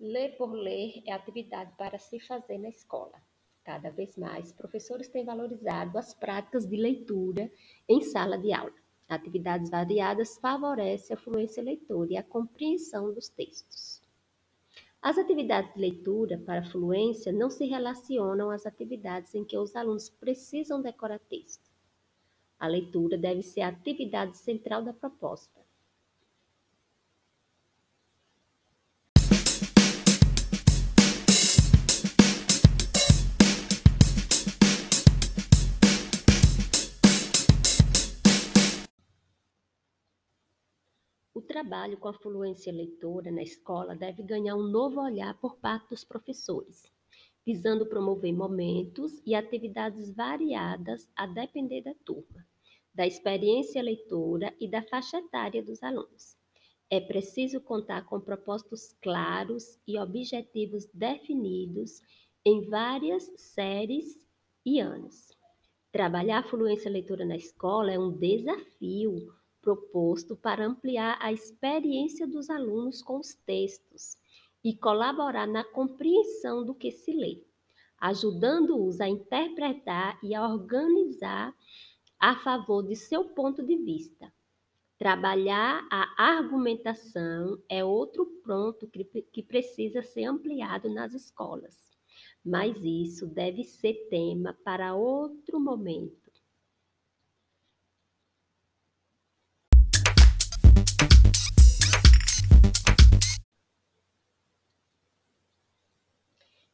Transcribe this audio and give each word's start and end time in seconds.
Ler 0.00 0.34
por 0.38 0.54
ler 0.54 1.02
é 1.04 1.12
atividade 1.12 1.72
para 1.76 1.98
se 1.98 2.18
fazer 2.20 2.56
na 2.56 2.70
escola. 2.70 3.20
Cada 3.62 3.90
vez 3.90 4.16
mais, 4.16 4.50
professores 4.50 5.08
têm 5.08 5.26
valorizado 5.26 5.98
as 5.98 6.14
práticas 6.14 6.66
de 6.66 6.74
leitura 6.74 7.52
em 7.86 8.00
sala 8.00 8.38
de 8.38 8.50
aula. 8.50 8.72
Atividades 9.06 9.68
variadas 9.68 10.38
favorecem 10.38 11.14
a 11.14 11.20
fluência 11.20 11.62
leitora 11.62 12.14
e 12.14 12.16
a 12.16 12.22
compreensão 12.22 13.12
dos 13.12 13.28
textos. 13.28 14.00
As 15.02 15.18
atividades 15.18 15.74
de 15.74 15.80
leitura 15.80 16.38
para 16.46 16.64
fluência 16.64 17.30
não 17.30 17.50
se 17.50 17.66
relacionam 17.66 18.50
às 18.50 18.64
atividades 18.64 19.34
em 19.34 19.44
que 19.44 19.58
os 19.58 19.76
alunos 19.76 20.08
precisam 20.08 20.80
decorar 20.80 21.18
texto. 21.18 21.70
A 22.58 22.66
leitura 22.66 23.18
deve 23.18 23.42
ser 23.42 23.60
a 23.60 23.68
atividade 23.68 24.38
central 24.38 24.82
da 24.82 24.94
proposta. 24.94 25.59
Trabalho 41.50 41.98
com 41.98 42.06
a 42.06 42.12
fluência 42.12 42.72
leitora 42.72 43.28
na 43.32 43.42
escola 43.42 43.96
deve 43.96 44.22
ganhar 44.22 44.54
um 44.54 44.62
novo 44.62 45.00
olhar 45.00 45.36
por 45.40 45.56
parte 45.56 45.88
dos 45.88 46.04
professores, 46.04 46.84
visando 47.44 47.86
promover 47.86 48.32
momentos 48.32 49.20
e 49.26 49.34
atividades 49.34 50.14
variadas 50.14 51.10
a 51.16 51.26
depender 51.26 51.82
da 51.82 51.92
turma, 52.04 52.46
da 52.94 53.04
experiência 53.04 53.82
leitora 53.82 54.54
e 54.60 54.70
da 54.70 54.80
faixa 54.80 55.18
etária 55.18 55.60
dos 55.60 55.82
alunos. 55.82 56.36
É 56.88 57.00
preciso 57.00 57.60
contar 57.60 58.06
com 58.06 58.20
propósitos 58.20 58.92
claros 59.02 59.76
e 59.88 59.98
objetivos 59.98 60.86
definidos 60.94 62.00
em 62.44 62.60
várias 62.68 63.24
séries 63.36 64.24
e 64.64 64.78
anos. 64.78 65.36
Trabalhar 65.90 66.38
a 66.38 66.48
fluência 66.48 66.88
leitora 66.88 67.24
na 67.24 67.34
escola 67.34 67.90
é 67.90 67.98
um 67.98 68.12
desafio 68.12 69.39
proposto 69.70 70.34
para 70.34 70.66
ampliar 70.66 71.16
a 71.20 71.32
experiência 71.32 72.26
dos 72.26 72.50
alunos 72.50 73.02
com 73.02 73.20
os 73.20 73.34
textos 73.34 74.16
e 74.64 74.76
colaborar 74.76 75.46
na 75.46 75.62
compreensão 75.62 76.64
do 76.64 76.74
que 76.74 76.90
se 76.90 77.12
lê, 77.12 77.40
ajudando-os 78.00 79.00
a 79.00 79.08
interpretar 79.08 80.18
e 80.24 80.34
a 80.34 80.44
organizar 80.46 81.54
a 82.18 82.34
favor 82.36 82.82
de 82.82 82.96
seu 82.96 83.24
ponto 83.24 83.62
de 83.62 83.76
vista. 83.76 84.32
Trabalhar 84.98 85.86
a 85.90 86.14
argumentação 86.18 87.62
é 87.68 87.84
outro 87.84 88.26
ponto 88.44 88.90
que 89.32 89.42
precisa 89.42 90.02
ser 90.02 90.24
ampliado 90.24 90.92
nas 90.92 91.14
escolas, 91.14 91.96
mas 92.44 92.76
isso 92.82 93.26
deve 93.26 93.62
ser 93.62 93.94
tema 94.10 94.52
para 94.64 94.94
outro 94.94 95.60
momento. 95.60 96.29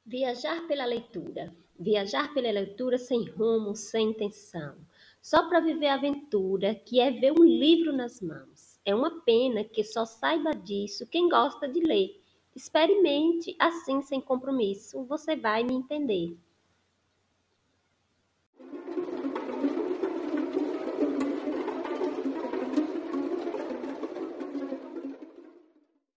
Viajar 0.09 0.69
pela 0.69 0.85
leitura. 0.85 1.53
Viajar 1.77 2.33
pela 2.33 2.49
leitura 2.53 2.97
sem 2.97 3.25
rumo, 3.25 3.75
sem 3.75 4.11
intenção. 4.11 4.77
Só 5.21 5.49
para 5.49 5.59
viver 5.59 5.89
a 5.89 5.95
aventura, 5.95 6.77
que 6.77 7.01
é 7.01 7.11
ver 7.11 7.33
um 7.33 7.43
livro 7.43 7.93
nas 7.93 8.21
mãos. 8.21 8.79
É 8.85 8.95
uma 8.95 9.23
pena 9.23 9.65
que 9.65 9.83
só 9.83 10.07
saiba 10.07 10.53
disso 10.53 11.09
quem 11.11 11.29
gosta 11.29 11.67
de 11.67 11.81
ler. 11.81 12.23
Experimente 12.55 13.57
assim, 13.59 14.01
sem 14.01 14.21
compromisso, 14.21 15.05
você 15.07 15.35
vai 15.35 15.65
me 15.65 15.75
entender. 15.75 16.39